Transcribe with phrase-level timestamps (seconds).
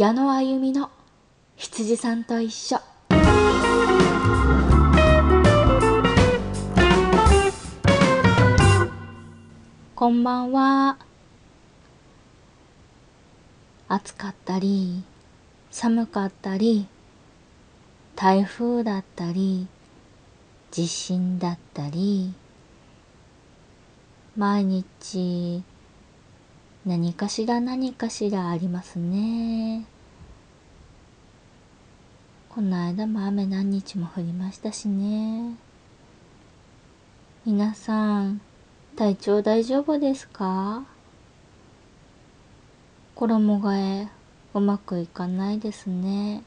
[0.00, 0.90] 矢野あゆみの
[1.56, 2.78] 羊さんと一緒。
[9.94, 10.96] こんばんは。
[13.88, 15.04] 暑かったり
[15.70, 16.86] 寒かったり
[18.16, 19.66] 台風だったり
[20.70, 22.32] 地震だったり
[24.34, 25.62] 毎日
[26.86, 29.84] 何かしら何かしらありますね。
[32.48, 35.56] この間も雨何日も降りましたしね。
[37.44, 38.40] 皆さん
[38.96, 40.84] 体調大丈夫ですか？
[43.14, 44.08] 衣替え
[44.54, 46.42] うまくいかないですね。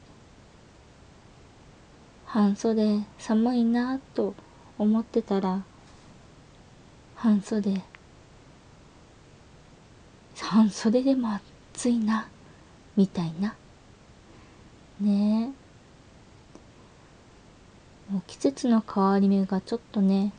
[2.26, 4.34] 半袖寒いなと
[4.78, 5.62] 思ってたら
[7.14, 7.80] 半袖
[10.42, 11.38] 半袖でも
[11.74, 12.28] 暑いな
[12.96, 13.54] みたいな。
[15.00, 15.52] ね。
[18.10, 20.32] えもう季節の変わり目がちょっとね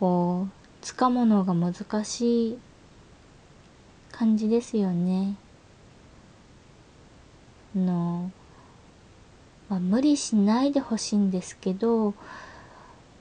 [0.00, 2.58] こうつかむのが難しい
[4.10, 5.36] 感じですよね。
[7.74, 8.30] の、
[9.68, 12.14] まあ、無理しないでほしいんですけど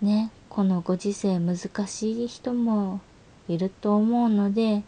[0.02, 3.02] ねこのご時世難しい人も
[3.48, 4.84] いると思うので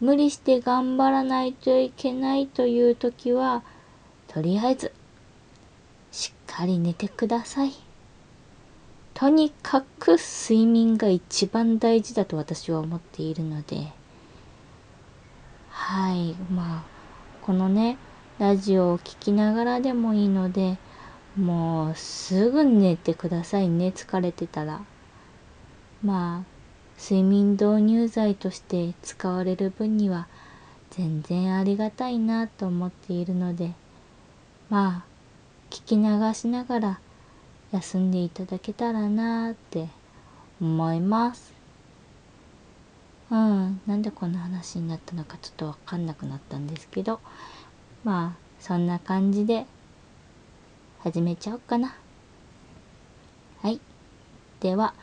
[0.00, 3.62] 無理して頑張らないといけないという時は
[4.28, 4.92] とりあえず
[6.12, 7.72] しっかり寝てください。
[9.14, 13.92] とにかく睡眠が一番大事だと私は思っているので。
[15.70, 16.34] はい。
[16.52, 16.84] まあ
[17.42, 17.96] このね
[18.38, 20.76] ラジオを聴きながらでもいいので
[21.36, 23.92] もうすぐ寝てくださいね。
[23.94, 24.82] 疲れてたら。
[26.02, 26.55] まあ
[26.98, 30.26] 睡眠導入剤として使われる分には
[30.90, 33.72] 全然ありがたいなと思っているので
[34.70, 35.04] まあ
[35.70, 37.00] 聞き流しながら
[37.72, 39.88] 休んでいただけたらなって
[40.60, 41.52] 思います。
[43.30, 47.20] うんなんでこんな話になったのかちょっとわかんなくなったんですけど
[48.04, 49.66] まあそんな感じで
[51.00, 51.96] 始めちゃおうかな。
[53.62, 53.80] はい。
[54.60, 54.94] では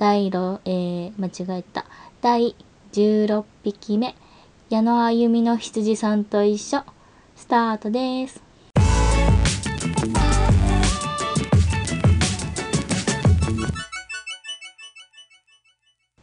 [0.00, 1.84] 第6、えー、間違えた。
[2.22, 2.56] 第
[2.92, 4.14] 16匹目、
[4.70, 6.82] 矢野あゆみの羊さんと一緒、
[7.36, 8.42] スタートです。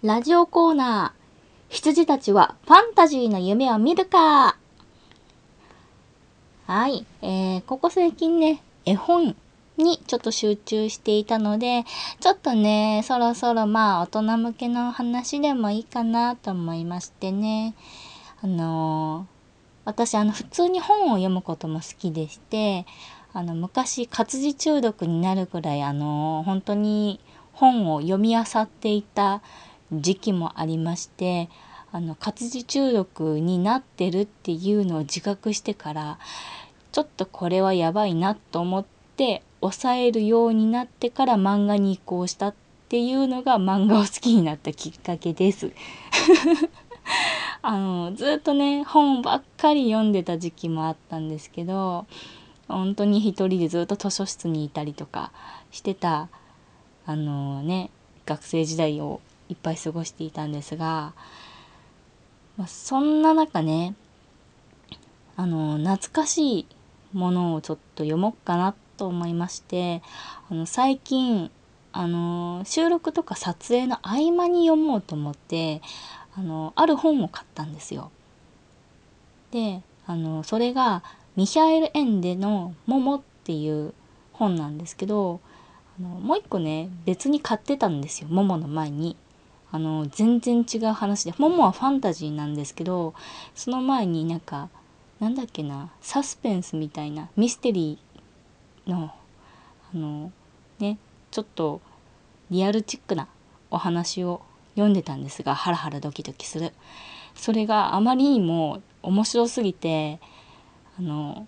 [0.02, 1.22] ラジオコーナー、
[1.70, 4.58] 羊たちはファンタジーの夢を見るか。
[6.66, 9.36] はい、えー、ここ最近ね、絵本
[9.78, 11.86] にちょっと集中していたので、
[12.20, 17.76] ちょっとね、そろそろまあ大人向けの話でもいいかなと思いましてね。
[18.42, 19.38] あのー、
[19.86, 22.86] 私あの普通に本を読むことも好きでして、
[23.34, 27.20] あの昔活字中毒になるくらいあのー、本当に
[27.54, 29.42] 本を読み漁っていた
[29.92, 31.50] 時期もありまして、
[31.92, 36.20] あの活字中毒になってるっていうのを自覚してから
[36.92, 42.56] ちょっとこれはやばいなと思って抑えるようになってから漫画に移行したっ
[42.90, 45.72] ていうのが漫画を好きになったきっかけです。
[47.62, 52.06] あのずっとね本ばっかり読んでた時期もあったんですけど
[52.68, 55.32] 本当に一人でずっと図書室にいたりとか
[55.72, 56.30] してた
[57.06, 57.90] あのね
[58.26, 61.14] 学生時代をいっぱい過ごしていたんですが、
[62.58, 63.96] まあ、そんな中ね
[65.36, 66.68] あの懐かしい
[67.14, 70.02] ものをちょっと読もうかなっと思いまして
[70.50, 71.52] あの最近
[71.94, 75.82] あの収録とか撮影の合間に読もうと思って
[76.36, 78.12] あのある本を買ったんですよ。
[79.52, 81.04] であのそれが
[81.36, 83.94] ミヒャエル・エンデの「モモ」っていう
[84.34, 85.40] 本なんですけど
[86.00, 89.16] あのもう一個ね別に買ってたんですよ「モモ」の前に。
[89.70, 93.14] あの全然違う話で「モモ」はファンタジーなんですけど
[93.54, 94.70] その前になんか
[95.20, 98.07] なんだっけなサスペンスみたいなミステリー
[98.88, 99.14] の
[99.94, 100.32] あの
[100.80, 100.98] ね
[101.32, 101.82] ちょっと
[102.50, 103.28] リアルチックな
[103.70, 104.42] お話を
[104.76, 106.74] 読んでたんですがハラハラドキドキする。
[107.36, 110.20] それがあまりにも面白すぎて
[111.00, 111.48] あの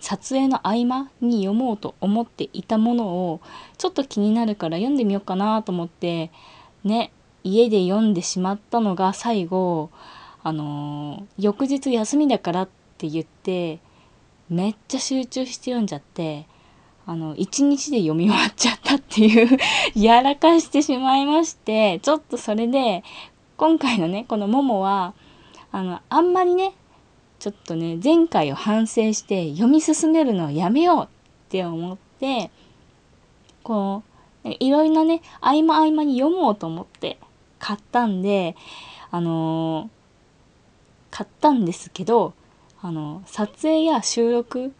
[0.00, 3.40] 撮影の合間に読もうと思っていたものを
[3.78, 6.30] ちょっと気になるから読んでみようかなと思って
[6.84, 7.12] ね
[7.44, 9.90] 家で読んでしまったのが最後
[10.42, 12.68] あの翌日休みだからっ
[12.98, 13.78] て言って
[14.48, 16.46] めっちゃ集中して読んじゃって、
[17.06, 19.58] あの、一日で読み終わっちゃったっていう
[19.94, 23.04] やらかしてしまいまして、ちょっとそれで、
[23.56, 25.14] 今回のね、このももは、
[25.72, 26.72] あの、あんまりね、
[27.38, 31.08] ちょっとね前回を反省して読み進めるのをやめようっ
[31.48, 32.50] て思って
[33.62, 34.02] こ
[34.44, 37.18] ういろいろなね合間合間に読もうと思って
[37.58, 38.56] 買ったんで
[39.10, 42.34] あのー、買ったんですけど
[42.86, 44.72] あの撮影や収録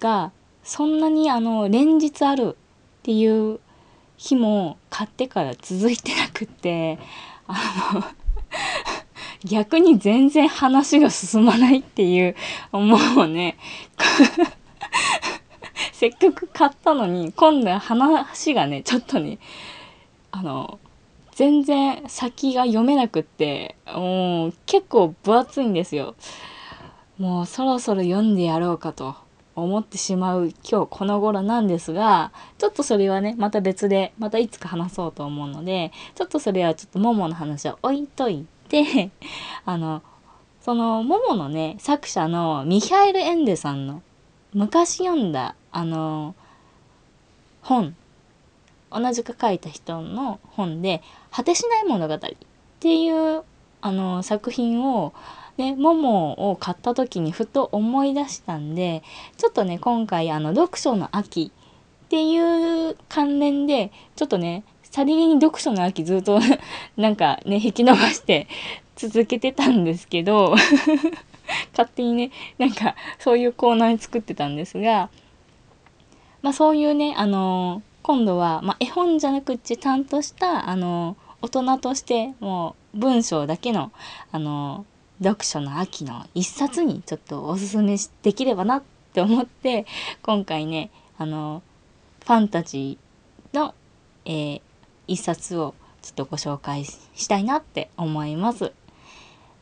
[0.00, 0.32] が
[0.64, 3.60] そんなにあの連日あるっていう
[4.16, 6.98] 日も買ってから続いてなくって
[7.46, 8.02] あの
[9.48, 12.34] 逆に全然話が進まないっていう
[12.72, 13.56] もうね
[15.92, 19.38] せっかく買ったのに今度は話がねちょっとね
[20.32, 20.80] あの
[21.36, 26.16] 全然先が読めなくってもう結構分厚いんですよ。
[27.18, 29.16] もうそろそろ読んでやろうかと
[29.54, 39.10] 思ってしまう今日この頃なんですがちょっとそれはねまた別でまたいつか話そうと思うのでちょっとそれはちょっとももの話は置いといて
[39.64, 40.02] あの
[40.60, 44.02] そのもものね作者のミヒャエル・エンデさんの
[44.52, 46.34] 昔読んだあの
[47.62, 47.94] 本
[48.90, 52.18] 同じく書いた人の本で「果てしない物語」っ
[52.80, 53.44] ていう
[53.80, 55.12] あの作品を
[55.56, 59.02] ね、ももを買った時にふと思い出したんで、
[59.36, 61.52] ちょっとね、今回あの、読書の秋
[62.04, 66.40] っていう関連で、ちょっとね、さりげに読書の秋ずっと
[66.96, 68.46] なんかね、引き伸ばして
[68.94, 70.54] 続けてたんですけど
[71.76, 75.08] 勝手にね、なんかそういうコーナーに作ってたんですが、
[76.42, 83.90] まあそういうね、あのー、今度は、まあ、絵本じゃなくてちゃんとした、あの、大人としてもう文章だけの、
[84.30, 84.86] あの
[85.22, 88.82] 読書の秋の一冊にちょっとおすすめできればなっ
[89.12, 89.86] て思って
[90.22, 91.62] 今回ねあの
[92.24, 93.74] ファンタジーの、
[94.24, 94.60] えー、
[95.06, 98.72] 一冊をちょっとご紹介したいなって思います。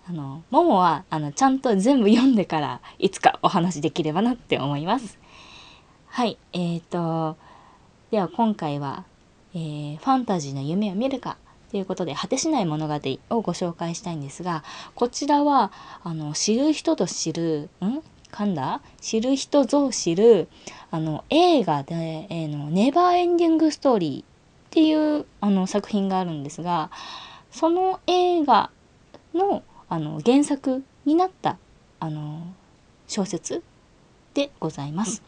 [0.08, 5.19] あの、ももは、あの、ちゃんと全部読んでから、いつかお話できればなって思います。
[6.08, 7.37] はい、えーと、
[8.10, 9.04] では今回は、
[9.54, 11.37] えー、ファンタジーの夢を見るか
[11.73, 12.95] ということで、果てしない物語
[13.31, 14.63] をご紹介したいんですが、
[14.95, 15.73] こちらは、
[16.05, 18.03] あの、知る人ぞ知る、ん？
[18.31, 20.49] 噛んだ知る人ぞ知る、
[20.91, 24.25] あの、映画で、えー、の、ネバーエンディングストーリーっ
[24.71, 26.91] ていうあの作品があるんですが、
[27.51, 28.71] その映画
[29.35, 31.59] のあの原作になった
[32.01, 32.55] あの
[33.07, 33.63] 小説
[34.33, 35.23] でございます。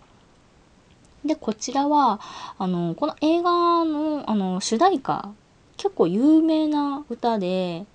[1.26, 2.20] で、こちらは、
[2.58, 5.30] あの、この映画の、あの、主題歌
[5.76, 7.86] 結構有名な歌で、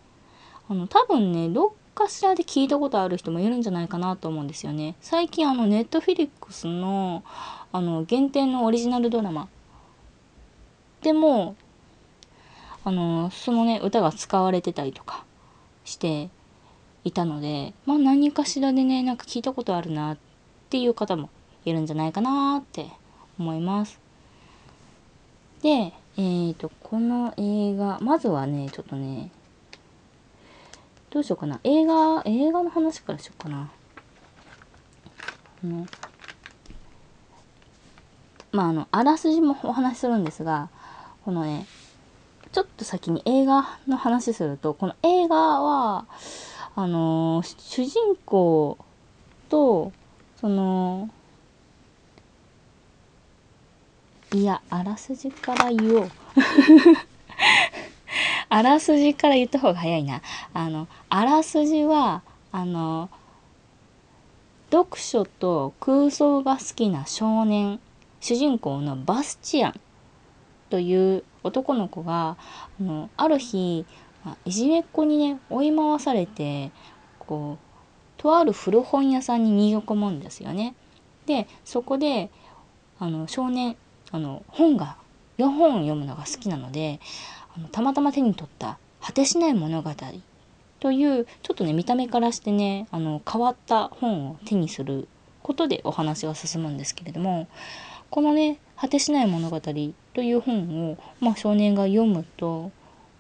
[0.70, 4.96] あの、多分ね、どっかしらで聞いたことある人もいるんじゃないかなと思うんですよね。
[5.02, 7.24] 最近あの、ネットフィリックスの、
[7.72, 9.48] あの、限定のオリジナルドラマ
[11.02, 11.56] でも、
[12.84, 15.26] あの、そのね、歌が使われてたりとか
[15.86, 16.30] して
[17.04, 20.18] いたので、まあ何かしらでね、なんか聞いたことあるなっ
[20.70, 21.30] ていう方も
[21.66, 22.88] いるんじゃないかなって
[23.38, 24.00] 思います。
[25.62, 29.32] で、えーと、この映画、まずはね、ちょっとね、
[31.12, 31.62] どうしようかな。
[31.64, 33.72] 映画、映画の話からしようかな。
[35.64, 35.86] ね。
[38.52, 40.68] まあ、あの、あらすじもお話しするんですが、
[41.24, 41.66] このね、
[42.52, 46.06] ちょっと先に映画の話すると、この映画は、
[46.76, 48.78] あのー、主人公
[49.48, 49.94] と、
[50.42, 51.10] その、
[54.34, 56.10] いや、あらすじから言おう。
[58.50, 60.22] あらすじから言った方が早いな。
[60.54, 63.10] あの、あらすじは、あの、
[64.72, 67.80] 読書と空想が好きな少年、
[68.20, 69.80] 主人公のバスチアン
[70.70, 72.38] という男の子が、
[72.80, 73.86] あの、ある日、
[74.46, 76.72] いじめっ子にね、追い回されて、
[77.20, 77.70] こう、
[78.18, 80.76] とある古本屋さんに逃げ込むんですよね。
[81.28, 82.32] で、そこで、
[83.00, 83.78] あの、少年、
[84.12, 84.98] あの本が
[85.38, 87.00] 4本読むのが好きなので
[87.56, 89.92] あのたまたま手に取った「果てしない物語」
[90.80, 95.08] というちょっとね見た目からしてねあの変わった本を手にする
[95.44, 97.48] ことでお話が進むんですけれども
[98.10, 102.72] このね「果てしない物語」という本を、まあ、少年が読むと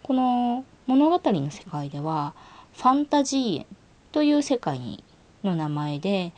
[0.03, 2.33] この物語の世界では
[2.73, 3.65] ファンタジー園
[4.11, 5.03] という世界
[5.43, 6.33] の名前で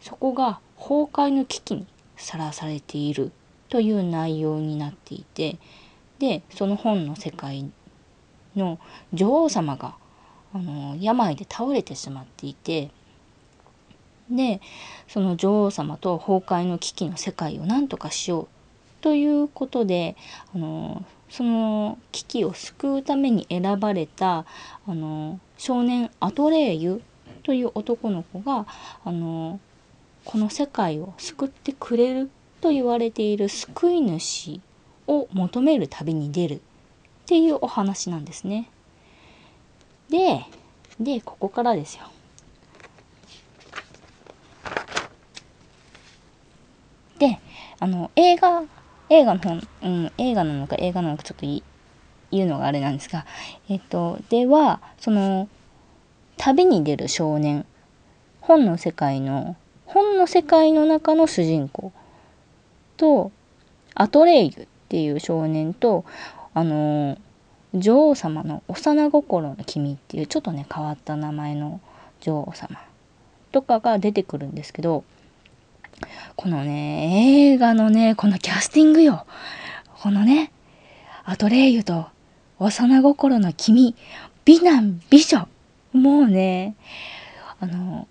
[0.00, 3.32] そこが崩壊の危機にさらされている
[3.74, 5.58] という内容になっていて
[6.20, 7.72] でその本の世界
[8.54, 8.78] の
[9.12, 9.96] 女王様が
[10.52, 12.92] あの病で倒れてしまっていて
[14.30, 14.60] で
[15.08, 18.48] その女王様と崩壊の危機の世界を何とかしよう
[19.00, 20.14] ということで
[20.54, 24.46] あのその危機を救うために選ばれた
[24.86, 27.02] あの少年アトレーユ
[27.42, 28.68] という男の子が
[29.04, 29.58] あの
[30.24, 32.30] この世界を救ってくれる
[32.64, 34.58] と言われている救い主
[35.06, 36.60] を求める旅に出るっ
[37.26, 38.70] ていうお話なんですね。
[40.08, 40.46] で、
[40.98, 42.04] で、ここからですよ。
[47.18, 47.38] で、
[47.80, 48.62] あの、映画、
[49.10, 51.46] 映画の本、うん、映画なのか映画なのかちょっと
[52.30, 53.26] 言うのがあれなんですが、
[53.68, 55.50] えっと、では、その、
[56.38, 57.66] 旅に出る少年、
[58.40, 59.54] 本の世界の、
[59.84, 61.92] 本の世界の中の主人公
[62.96, 63.32] と、
[63.94, 66.04] アトレイユっていう少年と、
[66.52, 67.18] あの、
[67.74, 71.80] 女王様の幼心の君っていうちょっとね、変わった名前の
[72.20, 72.80] 女王様
[73.52, 75.04] とかが出てくるんですけど、
[76.36, 79.26] このね、映画のね、このキャスティングよ。
[80.00, 80.52] このね、
[81.24, 82.06] アトレイユと
[82.58, 83.94] 幼心の君、
[84.44, 85.48] 美男美女。
[85.92, 86.76] もうね、
[87.60, 88.08] あの、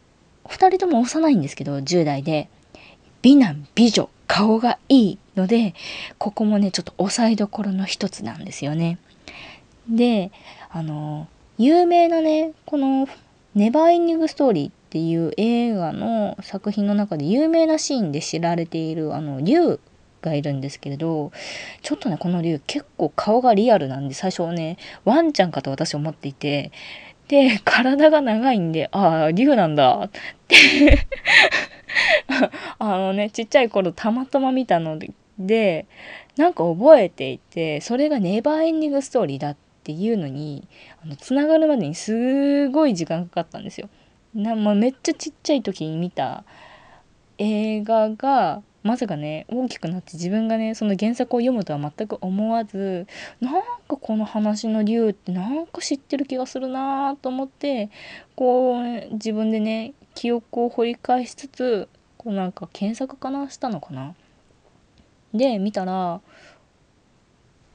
[0.47, 2.49] 二人とも幼いんですけど、10代で、
[3.21, 5.73] 美男美女、顔がいいので、
[6.17, 8.97] ここもね、ちょっと抑えどころの一つなんですよね。
[9.87, 10.31] で、
[10.71, 11.27] あの、
[11.57, 13.07] 有名なね、この、
[13.55, 19.79] ネバーエンディングストーリーっていう映画の作品の中で有名なシーンで知られているあの竜
[20.21, 21.31] がいるんですけれど
[21.81, 26.71] ちょっとねこの竜結構顔がリアルなんで最初はねワンちゃんかと私思っていて
[27.27, 30.09] で体が長いんでああ竜なんだっ
[30.47, 31.07] て
[32.79, 35.85] あのねちっちゃい頃たまたま見たのでで
[36.37, 40.67] なんか覚えていてそれがネバーエンディングストーリーだっていうのに
[41.03, 43.89] あのつながるまでにすごい時間かかったんですよ。
[44.33, 46.43] な、まあ、めっちゃちっちゃい時に見た
[47.37, 53.07] 映画がまさかね大きくなって自分がねその原作を読むとは全く思わず
[53.39, 57.89] なんかこの話の竜ってなんか知ってる気がするなと思って
[58.35, 61.87] こう自分でね記憶を掘り返しつつ
[62.17, 64.15] こうなんか検索かなしたのかな。
[65.33, 66.21] で見たら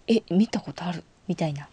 [0.06, 1.68] え見たことあるみたいな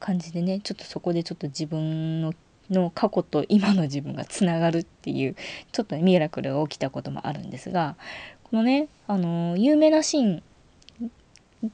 [0.00, 2.32] 感じでねちょっとそこでちょっと自分の
[2.70, 5.36] の過去と今の自分がつながるっていう
[5.72, 7.96] ちょっと、ね、ミラクルが起きたこともあるんですが
[8.44, 10.42] このねあの有名なシーン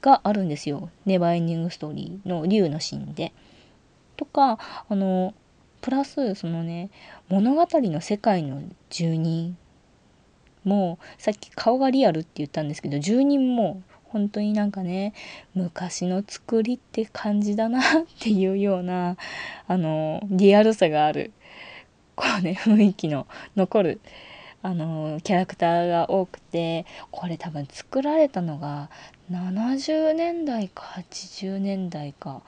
[0.01, 3.33] があるんですよ「ネバーエンディングストーリー」の竜のシーンで。
[4.17, 5.33] とかあの
[5.81, 6.89] プラスそのね
[7.27, 9.57] 物語の世界の住人
[10.63, 13.83] もさっき顔がリアルって言ったんですけど住人も
[14.15, 15.13] 本当になんかね
[15.55, 17.83] 昔の作りって感じだなっ
[18.21, 19.17] ていうような
[19.67, 21.33] あのリアルさがある
[22.15, 23.99] こうね雰囲気の残る
[24.63, 28.89] あのキャラクターが多くてこれ多分作られたのが
[29.29, 32.41] 70年代か80年代か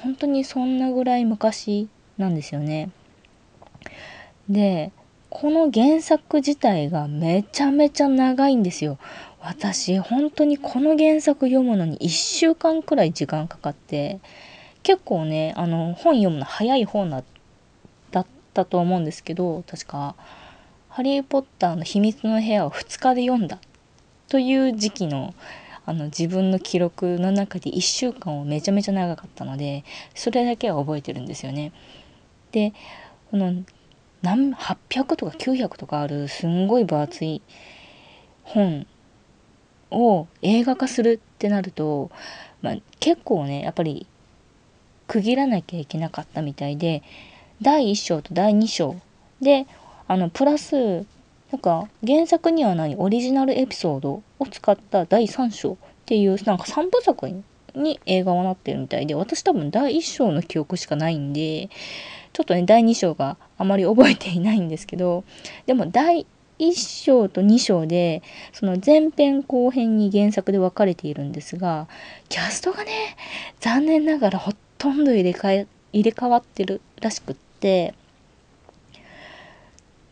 [0.00, 2.88] 本当にそんなぐらい昔なんですよね。
[4.48, 4.90] で
[5.28, 8.98] この原作自体がめちゃめちゃ長いんですよ。
[9.46, 14.18] 私本当にこの原作読むのに1週間くらい時間かかって
[14.82, 17.22] 結構ねあの本読むの早い方な
[18.10, 20.14] だったと思うんですけど確か
[20.88, 23.58] 「ハリー・ポッターの秘密の部屋」を2日で読んだ
[24.28, 25.34] という時期の
[25.86, 29.84] あの自分の記録の中で1週間をめちゃめちゃ長かったので
[30.14, 31.72] それだけは覚えてるんですよね。
[32.52, 32.72] で
[33.30, 33.62] この
[34.22, 37.42] 何800とか900とかあるすんごい分厚い
[38.44, 38.86] 本
[39.90, 42.10] を映画化するってなると、
[42.62, 44.06] まあ、結構ねやっぱり
[45.06, 47.02] 区切らなきゃいけなかったみたいで
[47.62, 48.96] 第1章と第2章
[49.40, 49.66] で
[50.08, 51.06] あのプラス
[51.52, 55.76] なんか原作にはないオリジナルエピソードを使った第3章っ
[56.06, 57.30] ていうなんか3部作
[57.74, 61.70] に映画はなってるみたいで私多分第1章の記憶しかないんで
[62.32, 65.24] ちょっとね第2章があまり覚えていないんですけど
[65.66, 66.26] でも第
[66.58, 71.88] 1章と2章でその前編後編に原作で分かれているんですが
[72.28, 73.16] キャストがね
[73.60, 77.94] 残念ながらほとんど入れ替え入れ替わってるらしくって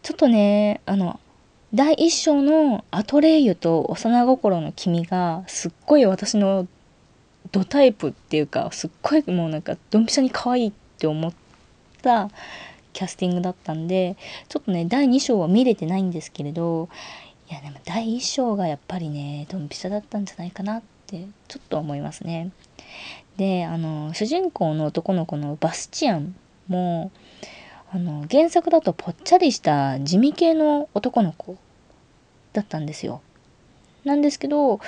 [0.02, 1.20] ちょっとねあの
[1.74, 6.66] 第1章のアトレイユと幼心の君がすっごい私の
[7.50, 11.32] ドタイプっていうかすっごいもうなんかドンピシャに可愛いって思っ
[12.02, 12.30] た
[12.92, 14.16] キャスティングだったんで
[14.48, 16.88] ちょっとね第2章は見れてないんですけれど
[17.50, 22.50] いやでも第1章がやっぱりねドンピシャだったんじゃないかなってちょっと思いますね。
[23.36, 26.34] であの主人公の男の子のバスチアン
[26.68, 27.10] も
[27.92, 31.56] あの原作だとぽっちゃりした地味系の男の子
[32.52, 33.20] だったんですよ。
[34.04, 34.80] なんですけど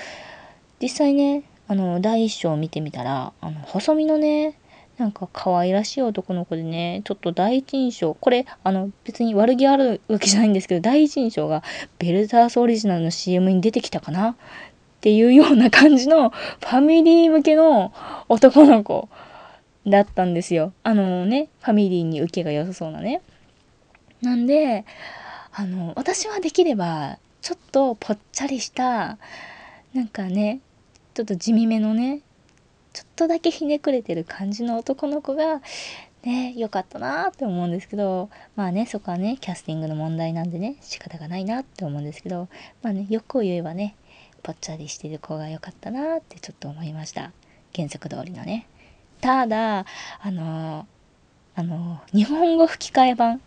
[0.81, 4.59] 実際ねあの第1章を見てみたらあの細身のね
[4.99, 11.65] なんか可愛らしい男の子でね、ちょっと第一印象、これ、あの、別に悪気あるわけじゃないんですけど、第一印象が
[11.99, 14.31] ベルタースオリジナルの CM に出てきたかな？
[14.31, 14.35] っ
[15.01, 17.93] ていうような感じのファミリー向けの
[18.29, 19.09] 男の子
[19.87, 20.73] だったんですよ。
[20.83, 23.21] あのね、ファミリーに受けが良さそうなね。
[24.23, 24.87] なんで、
[25.53, 29.19] あの、私はできれば、ちょっとぽっちゃりした、
[29.93, 30.61] なんかね、
[31.13, 32.23] ちょっと地味めのね、
[32.95, 35.61] ちょっとだけひねくれてる感じの男の子が、
[36.23, 42.49] ね、良かったなって思うんですけど、まあね、そこはね、キャスティングの問題なんでね、仕方がないなって思うんですけど、
[42.83, 43.97] まあね、欲を言えばね、
[44.43, 47.33] ぽっちゃりしてる子が良かったなってちょっと思いました。
[47.75, 48.69] 原作通りのね。
[49.21, 49.87] ただ、
[50.21, 50.87] あの
[51.57, 53.41] あの日本語吹き替え版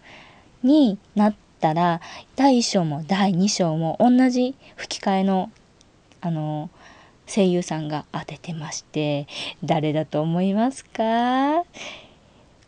[0.64, 2.02] になったら、
[2.36, 5.52] 第1章も第2章も同じ吹き替えの、
[6.22, 6.70] あの
[7.28, 9.28] 声優さんが当ててまして、
[9.64, 11.64] 誰だと思いますか？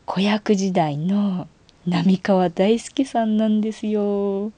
[0.06, 1.48] 子役時代の
[1.88, 4.52] 浪川大輔さんなんですよ。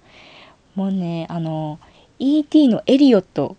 [0.76, 1.80] もうね、あの、
[2.20, 2.68] E.T.
[2.68, 3.58] のエリオット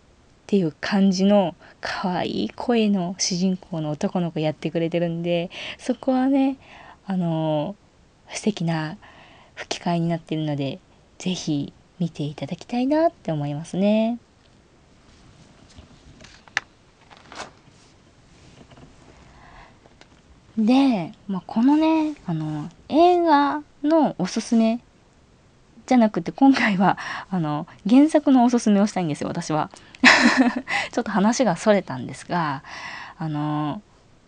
[0.52, 6.58] っていう感じの可愛い声の主人公の男の子やってくれてるんでそこはね
[7.06, 7.74] あの
[8.28, 8.98] 素敵な
[9.54, 10.78] 吹き替えになってるので
[11.18, 14.18] 是非見ていただきたいなって思いますね。
[20.58, 24.80] で、まあ、このねあの映画のおすすめ
[25.86, 26.98] じゃなくて今回は
[27.30, 29.70] あの原作のおすすめをしたいんですよ私は
[30.92, 32.62] ちょっと話がそれたんですが
[33.18, 33.82] あの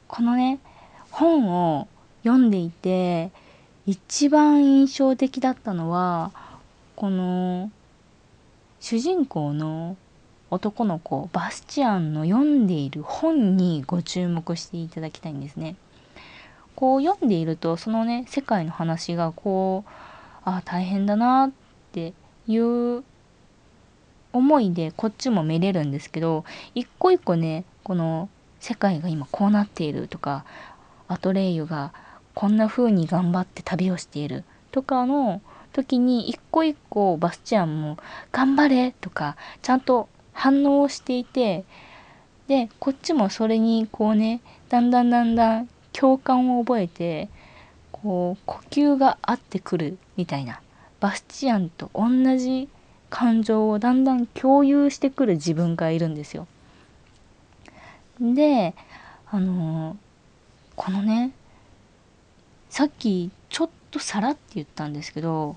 [0.09, 0.59] このね
[1.11, 1.88] 本を
[2.23, 3.31] 読んでいて
[3.87, 6.33] 一番印象的だったのは
[6.97, 7.71] この
[8.81, 9.97] 主人公の
[10.50, 15.76] 男の子バスチアンの読んでいる本にご注目していただきたいんですね。
[16.76, 19.90] こう読んでいるとそのね世界の話がこう
[20.45, 21.50] ああ大変だなっ
[21.93, 22.12] て
[22.47, 23.04] いう
[24.33, 30.45] 思いでこっちも見れるんですけど一個一個ねこの世界が今こうなっているとか
[31.06, 31.93] アトレイユが
[32.34, 35.41] こんな風に頑張って旅をしているとかの
[35.73, 37.97] 時に一個一個バスチアンも
[38.32, 41.65] 「頑張れ!」とかちゃんと反応をしていて
[42.49, 47.30] でこっちもそれにこうねだんだんだんだん共感を覚えて
[47.93, 50.61] こう呼吸が合ってくるみたいな。
[51.00, 52.69] バスチアンと同じ
[53.11, 56.47] 感情をだんだん共有してくる自分がいるんですよ。
[58.21, 58.75] で
[59.30, 59.99] あの
[60.76, 61.33] このね
[62.71, 65.57] さっきちょっとさらって言ったんですけど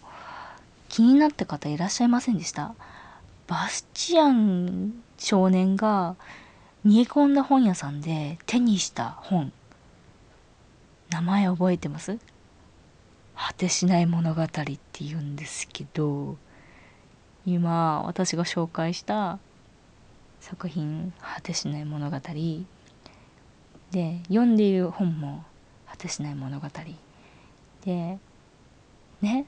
[0.90, 2.76] 気になった方いらっしゃいませんでした？
[3.48, 6.16] バスチアン少年が
[6.86, 9.54] 逃げ込んだ本屋さんで手にした本。
[11.10, 12.18] 名前覚えてます？
[13.36, 14.66] 果てしない物語って
[15.02, 16.38] 言うんですけど
[17.46, 19.38] 今私が紹介した
[20.40, 22.18] 作品「果てしない物語」
[23.92, 25.44] で読んでいる本も
[25.88, 26.68] 「果てしない物語」
[27.86, 28.18] で
[29.22, 29.46] ね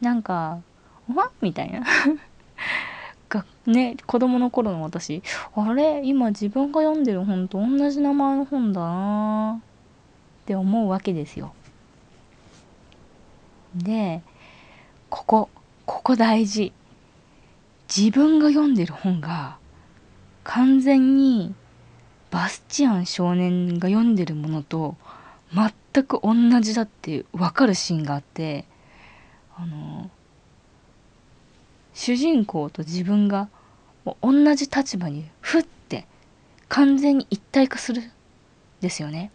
[0.00, 0.60] なんか
[1.14, 1.30] 「わ？
[1.40, 1.82] みたいな。
[3.28, 5.22] がね子供の頃の私。
[5.54, 6.02] あれ？
[6.04, 9.60] 今自分が読んでる本と同じ名前の本だな
[10.42, 11.54] って思うわけですよ。
[13.74, 14.22] で
[15.08, 15.50] ここ
[15.86, 16.72] ここ大事
[17.94, 19.58] 自分が読んでる本が
[20.44, 21.54] 完全に
[22.30, 24.96] バスチアン少年が読んでるものと
[25.52, 28.64] 全く同じだって分かるシーンがあって
[29.56, 30.10] あの
[31.92, 33.48] 主人公と自分が
[34.22, 36.06] 同じ立場にふって
[36.68, 38.02] 完全に一体化する
[38.80, 39.30] ですよね。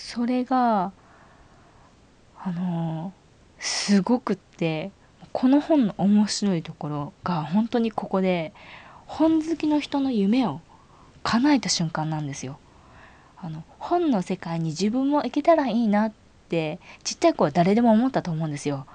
[0.00, 0.92] それが
[2.42, 3.12] あの
[3.58, 4.90] すごくって
[5.32, 8.52] この本の面白いところが本当にここで
[9.06, 10.60] 本好きの人の夢を
[11.22, 12.58] 叶えた瞬間なんですよ。
[13.36, 16.12] あの本の世界に自分も行けたらいいなっ
[16.48, 18.86] てちっちゃい子は誰でも思ったと思うんですよ。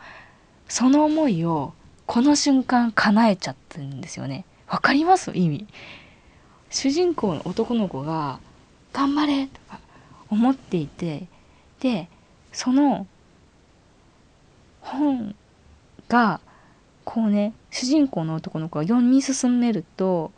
[0.67, 1.73] その思いを
[2.07, 4.43] この瞬間叶えちゃってるんですよね。
[4.67, 5.31] わかります？
[5.35, 5.67] 意味。
[6.71, 8.39] 主人公の男の子が
[8.91, 9.79] 「頑張れ!」とか
[10.29, 11.27] 思っていて
[11.79, 12.09] で
[12.51, 13.07] その
[14.81, 15.35] 本
[16.07, 16.39] が
[17.03, 20.31] こうね主人公の男の子が読み進めると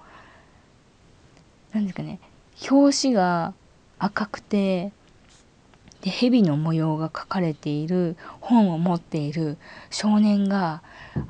[1.73, 2.19] 何ですかね
[2.69, 3.54] 表紙が
[4.00, 4.91] 赤くて
[6.02, 9.58] で蛇の模様が描かれている本を持っている
[9.89, 10.84] 少年が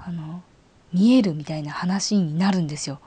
[0.06, 0.41] あの
[0.93, 3.00] 見えるみたいな話になるんですよ。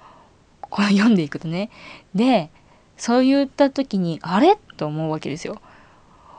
[0.61, 1.71] これ読んでいくとね。
[2.15, 2.51] で
[3.01, 4.59] そういった時にあれ？
[4.77, 5.59] と思うわけですよ。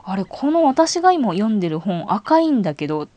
[0.04, 3.08] あれこの私が今読んでる本赤いんだけどっ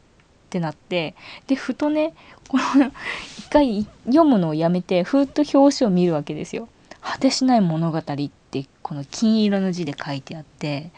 [0.50, 2.16] てなってでふとね
[2.48, 2.92] この
[3.38, 6.68] 一回読むのをやめてふっと表紙を見るわけですよ。
[7.02, 10.90] 果てしない物語ってこの金色の字で書いてあって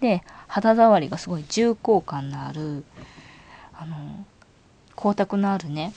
[0.00, 2.84] で肌触りがすごい重厚感のある
[3.72, 3.96] あの
[4.94, 5.94] 光沢のあるね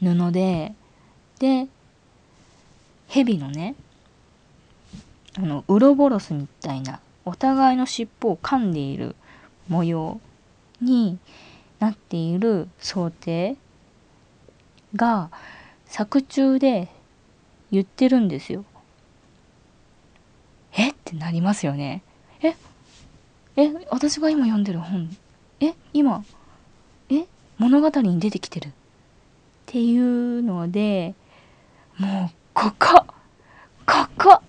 [0.00, 0.72] 布で
[1.40, 1.66] で
[3.08, 3.74] 蛇のね
[5.36, 9.16] あのウロボロスみたいなお互いの尻尾を噛んでいる
[9.68, 10.20] 模様
[10.80, 11.18] に
[11.80, 13.56] なっている想定
[14.94, 15.30] が
[15.86, 16.88] 作中で
[17.72, 18.64] 言ってるんですよ。
[20.76, 20.90] え？
[20.90, 22.02] ってなりますよね。
[22.40, 22.54] え？
[23.56, 23.72] え？
[23.90, 25.08] 私が今読んでる本。
[25.60, 25.74] え？
[25.92, 26.24] 今？
[27.08, 27.26] え？
[27.58, 28.68] 物語に出てきてる。
[28.68, 28.72] っ
[29.66, 31.14] ていうので
[31.98, 33.04] もうここ
[33.86, 34.42] ここ。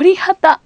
[0.00, 0.62] 鳥肌。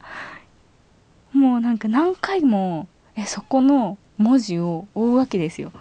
[1.32, 5.72] もうなんか何回もえそこの文字を追うわけですよ。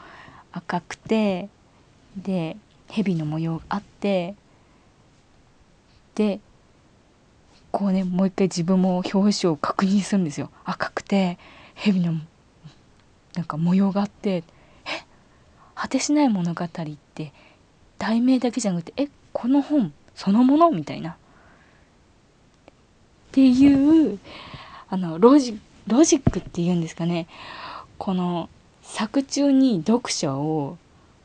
[0.52, 1.50] 赤くて
[2.18, 2.58] で
[2.89, 4.34] 蛇の模様があって
[6.16, 6.39] で
[7.72, 10.50] こうねもう一回自分も表紙を確認するんですよ。
[10.66, 11.38] 赤くて
[11.76, 12.13] 蛇の
[13.36, 14.44] なんか模様があってえ
[15.76, 16.70] 果てしない物語っ
[17.13, 17.34] て
[18.00, 20.72] 題名だけじゃなくてえこの本そのもの？
[20.72, 21.18] みたいな。
[23.34, 24.19] っていう
[24.89, 27.26] あのロジロジックっていうんですかね
[27.98, 28.48] この
[28.84, 30.78] 作中に読者を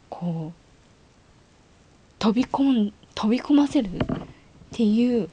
[0.08, 0.58] こう
[2.18, 3.98] 飛び込ん飛び込ませるっ
[4.72, 5.28] ていう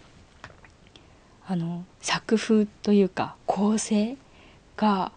[1.48, 4.18] あの作風というか構成
[4.76, 5.14] が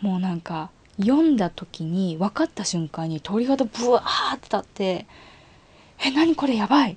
[0.00, 5.06] もうなんか読んだ時に分かった瞬間に鳥肌ブワーって立って
[6.06, 6.96] 「え何これやばい!」っ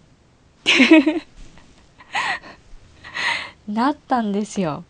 [0.63, 1.26] て
[3.67, 4.84] なったんですよ。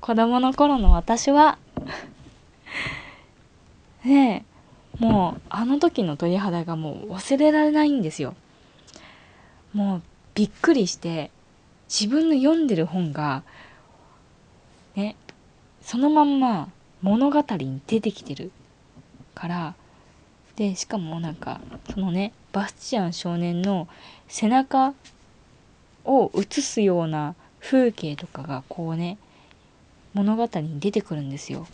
[0.00, 1.58] 子供の頃の私は。
[4.04, 4.44] ね
[5.00, 8.34] えもうあの時の鳥肌がもう忘れられないんですよ。
[9.72, 10.02] もう
[10.34, 11.30] びっくりして
[11.88, 13.42] 自分の読んでる本が
[14.94, 15.16] ね
[15.82, 16.68] そのまんま
[17.00, 18.52] 物語に出てきてる
[19.34, 19.74] から
[20.56, 21.60] でしかもなんか
[21.92, 23.88] そのねバスチアン少年の
[24.28, 24.94] 背中
[26.04, 29.18] を映すような風景とかがこうね
[30.14, 31.66] 物語に出てくるんですよ。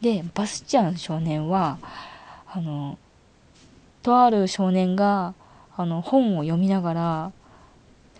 [0.00, 1.78] でバスチャン少年は
[2.46, 2.98] あの
[4.02, 5.34] とある少年が
[5.76, 7.32] あの本を読みながらなん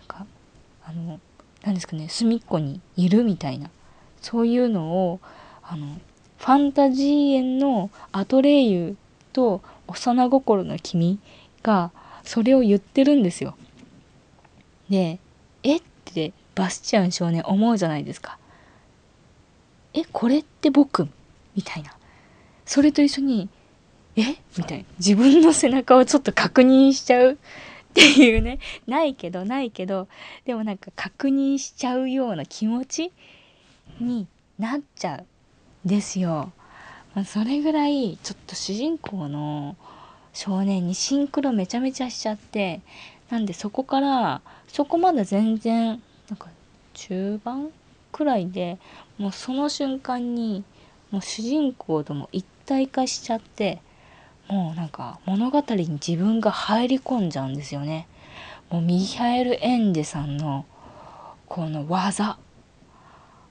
[0.08, 0.26] か
[0.84, 1.20] あの
[1.62, 3.70] 何ですかね隅っこにいるみたいな
[4.22, 5.20] そういうのを
[5.62, 5.87] あの
[6.38, 8.96] ファンタジー園のアトレイユ
[9.32, 11.18] と幼心の君
[11.62, 11.90] が
[12.24, 13.54] それを言ってるんですよ。
[14.88, 15.18] で
[16.10, 18.38] 「っ?」てバスチャン少年思うじゃないですか。
[19.92, 21.08] えこれって僕？
[21.54, 21.92] みたいな。
[22.66, 23.48] それと一緒に
[24.16, 24.36] え？
[24.56, 24.84] みたいな。
[24.98, 27.32] 自分の背中をちょっと確認しちゃう。
[27.32, 27.36] っ
[27.94, 28.58] ていうね。
[28.86, 30.08] ないけどないけど。
[30.44, 33.12] でもなんか確認しちゃうような気持ち？
[34.00, 34.26] に
[34.58, 35.20] なっちゃう
[35.86, 36.52] んですよ。
[37.14, 39.76] まあ、それぐらいちょっと主人公の
[40.32, 42.80] 少年にシンクロめちゃめちゃしちゃって。
[43.30, 44.42] なんでそこから
[44.74, 46.48] そこまだ全然なんか
[46.94, 47.70] 中盤
[48.10, 48.76] くらいで
[49.18, 50.64] もうその瞬間に
[51.12, 53.80] もう主人公とも一体化しちゃって
[54.48, 58.08] もうなんか物語に自分が入り込んじゃうんですよね。
[58.68, 60.66] もうミハエル・エンデさんの
[61.46, 62.37] この技。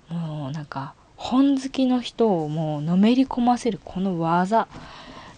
[0.10, 4.68] もうなんか本好きの人をもうのめり込ませるこの技。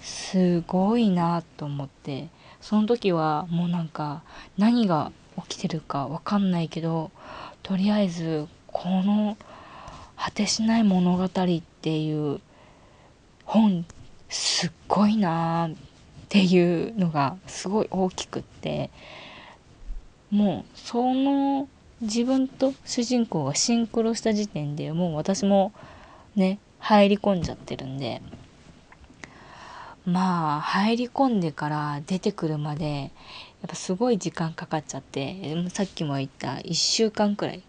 [0.02, 2.30] すごいなと思って。
[2.60, 4.24] その時はもうなんか
[4.58, 5.12] 何が
[5.48, 7.12] 起きてるかわかんないけど
[7.64, 9.38] とりあえずこの
[10.18, 11.30] 果てしない物語っ
[11.82, 12.40] ていう
[13.46, 13.86] 本
[14.30, 15.76] すっごいなっ
[16.30, 18.90] ていうのがすごい大きくって
[20.32, 21.68] もうその
[22.02, 25.72] 自分と主人公がシンクロした時点でもう私も
[26.36, 28.22] ね入り込んじゃってるんで
[30.06, 33.12] まあ入り込んでから出てくるまで
[33.66, 37.64] やっぱすごい時間かかっちゃってさっきも言った1週間くらい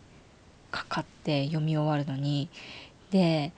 [0.70, 2.50] かかって読み終わるのに
[3.10, 3.50] で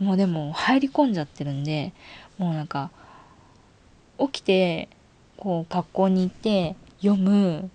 [0.00, 1.92] もうでも入り込んじゃってるんで
[2.38, 2.90] もうなんか
[4.18, 4.88] 起きて
[5.36, 7.70] こう学校に行って読む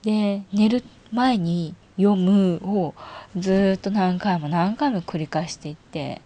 [0.00, 2.94] で寝る前に読むを
[3.36, 6.22] ずっと何回も何回も繰り返していって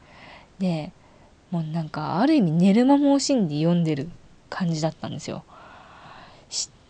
[0.61, 0.93] で
[1.51, 4.09] もうなんかある意味寝る間も惜しんで読んでる
[4.49, 5.43] 感じだったんですよ。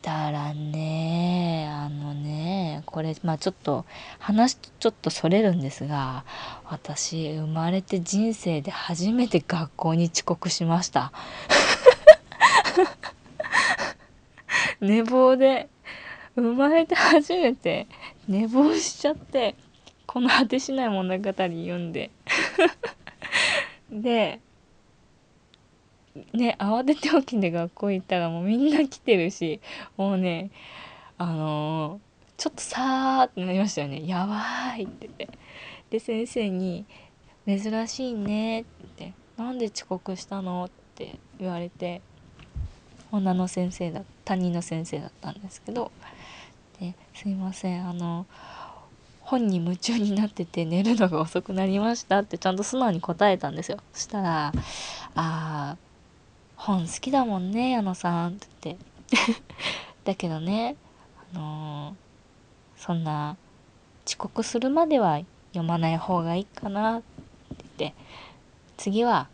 [0.03, 3.85] たらねあのねこれまあちょっと
[4.19, 6.25] 話ちょっとそれるんですが
[6.65, 11.13] 私生まれて人生で初めて学校に遅刻しました。
[14.81, 15.69] 寝坊で
[16.35, 17.87] 生まれて初めて
[18.29, 19.55] 寝坊しちゃって
[20.07, 22.11] この果てしない物語読んで。
[23.91, 24.41] で
[26.33, 29.61] ね慌てて起きて学校行ったらもうみんな来てるし
[29.97, 30.51] もうね
[31.19, 35.29] あのー、ちょっとさーってなりましたよねやばいって言って
[35.91, 36.85] で先生に
[37.47, 38.65] 「珍しいね」っ
[38.97, 42.01] て「なんで遅刻したの?」って言われて
[43.13, 45.91] 女の先生だ担任の先生だったんですけど
[46.81, 48.27] ですいませんあの
[49.21, 54.53] 本に夢中になってて寝るのが遅くなりましたってちゃんと素直に答えたんですよそしたら
[55.15, 55.77] 「ああ
[56.61, 58.91] 本好きだもんね矢野さん」って言って。
[60.05, 60.77] だけどね
[61.33, 61.95] あのー、
[62.77, 63.39] そんな
[64.07, 65.21] 遅刻するまでは
[65.53, 67.07] 読まない方がいいかなって
[67.79, 67.95] 言って。
[68.77, 69.29] 次は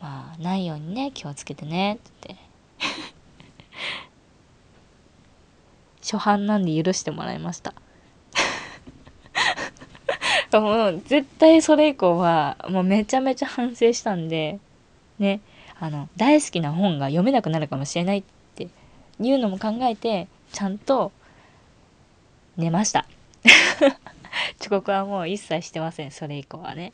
[0.00, 2.40] まあないようにね気をつけてねってって。
[6.02, 7.74] 初版なんで許してもらいました。
[10.58, 14.58] もう絶対それ以降はもうめちゃめちゃ反省したんで
[15.18, 15.40] ね。
[15.78, 18.68] あの大好きな本が読めなくなるかもしれないって
[19.20, 21.12] いうのも考えてちゃんと
[22.56, 23.06] 寝ました。
[24.60, 26.10] 遅刻はもう一切してません。
[26.10, 26.92] それ以降はね。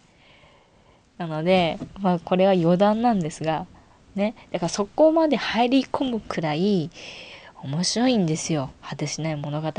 [1.18, 3.66] なのでまあこれは余談なんですが
[4.14, 4.35] ね。
[4.51, 6.90] だからそこまで入り込むくらい
[7.62, 8.71] 面白いんですよ。
[8.83, 9.71] 果てしない物語。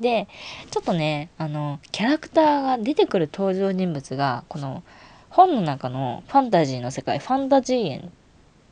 [0.00, 0.28] で
[0.70, 4.82] ちょっとねあのキャラクターが出てくる登場人物がこの
[5.30, 8.02] 本の中のファンタジーの世界ファンタジー園っ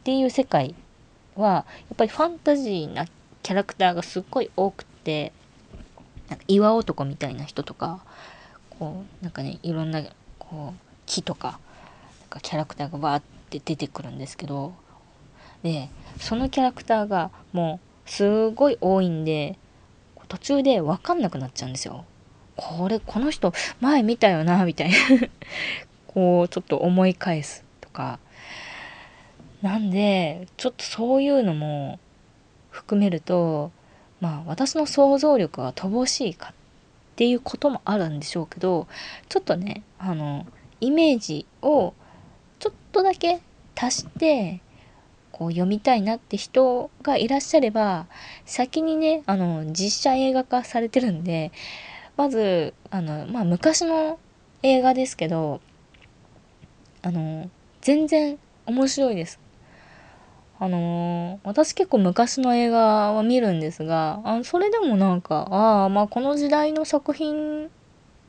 [0.05, 0.75] ていう世界
[1.37, 1.65] はや
[1.95, 3.07] っぱりファンタジーな
[3.43, 5.33] キャラクターがすっごい多くて
[6.29, 8.01] なんか岩男みたいな人とか
[8.79, 10.03] こうなんかねいろんな
[10.39, 11.59] こう木とか
[12.21, 14.75] なんかキャラクターがバーって出てくるんですけど
[15.63, 15.89] で
[16.19, 19.59] そのキャラクターがもうすごい多いんで
[20.29, 22.05] 途中で分かんなくなっちゃうんですよ。
[22.57, 24.97] これこの人前見たよなみたいな
[26.17, 28.19] こうちょっと思い返すとか。
[29.61, 31.99] なんでちょっとそういうのも
[32.71, 33.73] 含めると
[34.21, 36.55] まあ私の想像力が乏しいかっ
[37.17, 38.87] ていうこともあるんでしょうけど
[39.29, 40.47] ちょっとねあの
[40.81, 41.95] イメージを
[42.61, 43.41] ちょっとだけ
[43.75, 44.61] 足して
[45.33, 48.07] こう読みたいなって人がいらっしゃれば
[48.45, 51.51] 先にねあの実写映画化されてるんで
[52.17, 54.19] まずあの、まあ、昔の
[54.63, 55.61] 映画ですけど
[57.07, 57.49] あの
[57.83, 59.39] 全然面白いです。
[60.59, 67.71] あの私結構昔の映画は見るんですがあそれでもなんかああまあこの時代の作品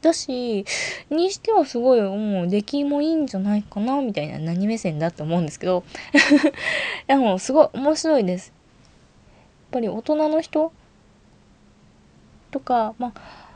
[0.01, 0.63] だし
[1.09, 5.83] にしてはすごいもう出来もいいんじゃないかなみたいな何目線だと思うんですけど
[7.07, 8.49] でもすごい面白いです。
[8.49, 8.55] やっ
[9.71, 10.71] ぱり大人の人
[12.51, 13.47] とかまあ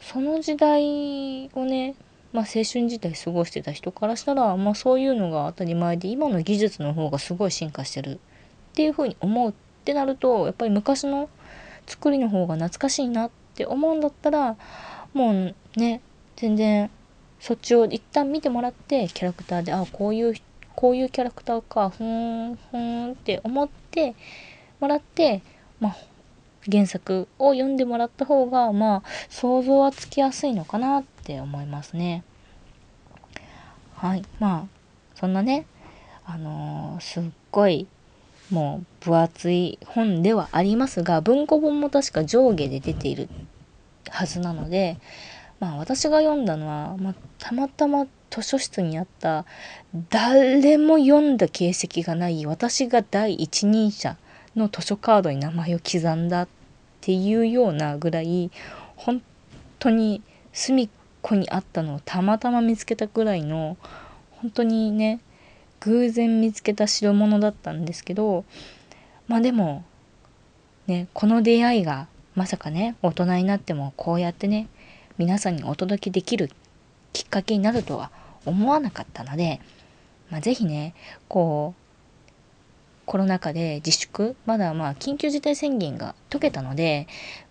[0.00, 1.94] その時代をね
[2.32, 8.18] まあ、青春時代過ごしてた人からしたら、まあ、そういうのが当たり前で今の技術の方がすごい進化してるっ
[8.74, 11.30] ていうふうに思うってなるとやっぱり昔の
[11.86, 14.56] 作りの方が懐かしいなって思うんだったら
[15.14, 16.02] もうね
[16.36, 16.90] 全然
[17.40, 20.34] そっちを一旦見てもらってキャラクターであこういう
[20.74, 24.14] こういうキャラクターかふーんふーんって思って
[24.80, 25.42] もらって
[25.80, 25.96] まあ
[26.70, 32.24] 原作を読んでもらった方がまあ想像はつきやすいのかなって思いますね。
[33.94, 34.66] はいまあ
[35.14, 35.66] そんなね
[36.24, 37.86] あのー、すっごい
[38.50, 43.28] もう分厚い本ではありますが文庫本も確か上下で出ている
[44.08, 44.98] はずなので
[45.60, 49.44] まあ私が読んだのは、まあ、たまたま図書室にあった
[50.10, 54.16] 誰も読んだ形跡がない私が第一人者
[54.54, 56.46] の図書カードに名前を刻んだ
[56.98, 58.50] っていうようなぐらい
[58.96, 59.22] 本
[59.78, 60.88] 当に隅っ
[61.22, 63.76] こにあったのをたまたま見つけたぐらいの
[64.30, 65.20] 本当にね
[65.80, 68.44] 偶然見つけた代物だったんですけど
[69.28, 69.84] まあでも
[70.86, 74.68] ねこの出会いがまさかね大人になってもこうやってね
[75.18, 76.50] 皆さんにお届けできる
[77.12, 78.10] きっかけになるとは
[78.44, 79.60] 思わなかったので、
[80.30, 80.94] まあ、是非ね
[81.28, 81.87] こう
[83.08, 87.06] コロナ禍で自粛まだまあ緊急事態宣言が解けたので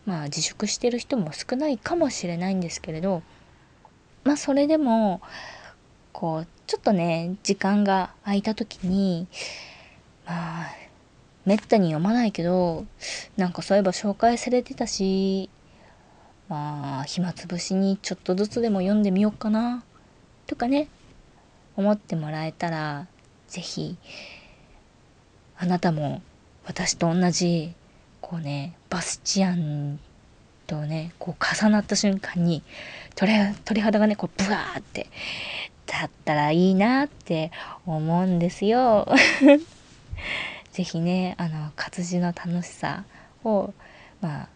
[0.06, 3.24] まあ自粛してる人も少ないかもしれないんですけれど
[4.24, 5.20] まあそれでも
[6.14, 9.28] こうちょっとね時間が空いた時に
[10.28, 10.72] まあ
[11.46, 12.86] めったに読まないけど
[13.36, 15.50] なんかそういえば紹介されてたし
[16.50, 19.84] まあ暇つぶしにちょっとずつでも読んでみようかな
[20.46, 20.88] とかね
[21.76, 23.08] 思ってもらえたら
[23.48, 23.98] 是非
[25.60, 26.22] あなたも
[26.66, 27.74] 私と同じ
[28.22, 30.00] こうねバスチアン
[30.68, 32.62] とねこう重なった瞬間に
[33.16, 33.32] 鳥
[33.66, 35.08] 鳥肌がねこうブワーって
[35.88, 37.52] 立ったらいいなって
[37.86, 39.08] 思うんですよ。
[40.74, 43.06] 是非ねあの活字の楽しさ
[43.44, 43.74] を
[44.22, 44.50] まあ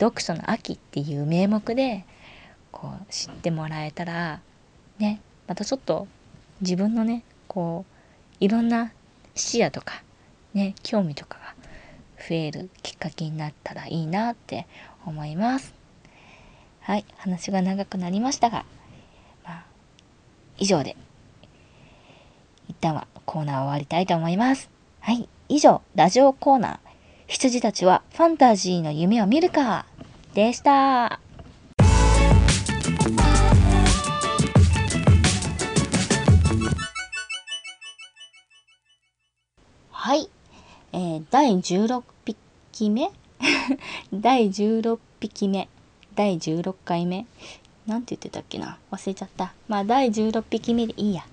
[0.00, 2.04] 読書の秋っていう名目で
[2.72, 4.40] こう知ってもらえたら
[4.98, 6.08] ねまたちょっと
[6.60, 7.84] 自分のねこ
[8.40, 8.92] ういろんな
[9.34, 10.02] 視野とか
[10.54, 11.54] ね興味とかが
[12.16, 14.66] 増えるきっかけになったらいいなって
[15.06, 15.74] 思います。
[16.80, 18.64] はい、話が長くなりましたが、
[19.44, 19.64] まあ、
[20.58, 20.96] 以上で、
[22.68, 24.70] 一旦はコーナー終わりたいと思います。
[25.00, 26.78] はい、以上、ラジオコーナー、
[27.26, 29.86] 羊たちはファンタジーの夢を見るか、
[30.34, 31.29] でした。
[41.30, 43.10] 第16 匹目？
[44.12, 45.68] 第16匹目。
[46.14, 47.26] 第16回目。
[47.86, 48.78] なんて言ってたっけな？
[48.90, 49.54] 忘れちゃった。
[49.68, 51.24] まあ第16匹目でいいや。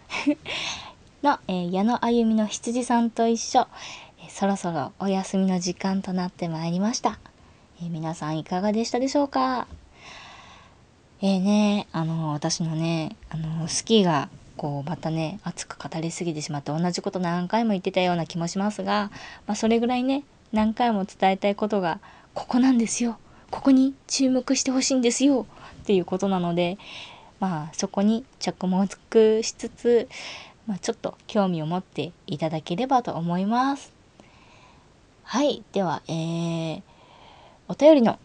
[1.24, 3.68] の、えー、矢野あゆみの羊さんと一緒、
[4.20, 7.20] えー、そろそろお休みの時間となってまいりました、
[7.82, 9.68] えー、皆さんいかがでしたでしょうか？
[11.20, 19.12] えーね、あの私のねあのスキーがこうまたね熱く語りすぎてしまって同じこと何回も言ってたような気もしますが、
[19.46, 22.00] まあ、それぐらいね何回も伝えたいことが
[22.34, 23.17] ここなんですよ。
[23.50, 25.46] ここに注目してほしいんですよ。
[25.84, 26.78] っていうことなので
[27.39, 28.88] まあそこに着目
[29.43, 30.10] しつつ、
[30.65, 33.93] まあ、ちょっと興味を持っていただければと思います。
[35.24, 35.63] はい。
[35.74, 36.82] では、えー、
[37.67, 38.17] お便りの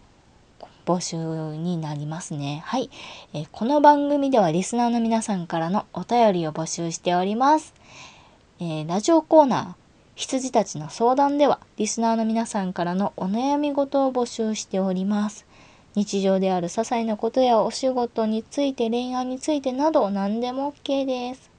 [0.85, 2.63] 募集になりますね。
[2.65, 2.91] はい、
[3.35, 7.75] えー、この番組ではリスナーの皆さんからのお便りを募集しております。
[8.61, 9.83] えー、ラジオコーナー
[10.15, 15.47] 羊たちの相談ではリスナーの皆さんからのお悩み事を募集しております。
[15.95, 21.51] 日常である些細なことやお仕事について恋愛についてなど何でも OK です。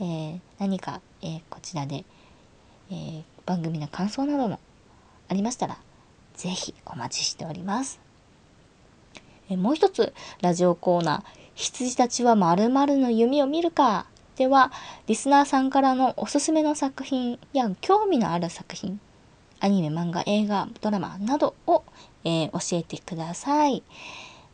[0.00, 2.04] えー、何か、えー、こちらで、
[2.90, 4.58] えー、番組の感想なども
[5.28, 5.78] ありましたら
[6.34, 8.01] 是非お待ちしております。
[9.52, 11.22] えもう一つラジオコーナー
[11.54, 14.06] 羊たちはまるの夢を見るか。
[14.36, 14.72] では
[15.06, 18.98] リスナーさんからのおすすめの作品や興味のある作品
[19.60, 21.84] アニメ漫画映画ドラマなどを、
[22.24, 23.82] えー、教えてください、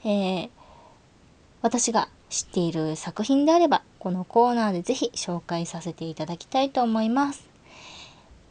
[0.05, 0.51] えー、
[1.63, 7.49] 私が知っている作品であればこのコーナーでぜひ紹介させていただきたいと思います。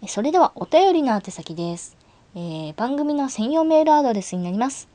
[0.07, 1.97] それではお便りの宛先です、
[2.35, 4.87] えー、番組の専用メールアドレスになります。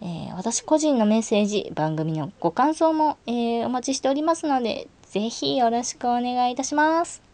[0.00, 7.27] えー、私個人のメッセージ、番組のご感想も、えー、お待ちしておりますので、ぜひよろしくお願いいたします。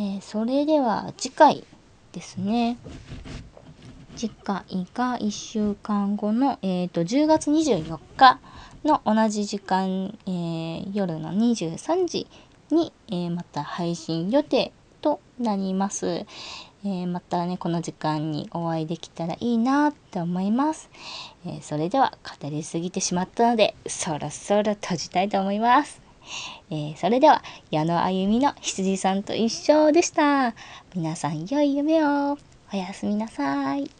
[0.00, 1.64] えー、それでは次回
[2.12, 2.78] ですね。
[4.14, 4.62] 次回
[4.94, 8.38] が1週間後の、えーと、10月24日
[8.84, 12.28] の同じ時間、えー、夜の23時
[12.70, 16.06] に、えー、また配信予定となります。
[16.06, 20.90] えー、またね、この時間にお会いできたらいいなって思います。
[21.44, 26.07] えそれでは語りすぎてしまったので、そろそろ閉じたいと思います。
[26.70, 30.54] えー、それでは、矢野あゆみの羊さんと一緒でした。
[30.94, 32.38] 皆さん良い夢を。
[32.72, 33.90] おやすみなさい。